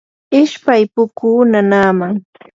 ishpay 0.39 0.83
pukuu 0.93 1.39
nanaaman. 1.51 2.13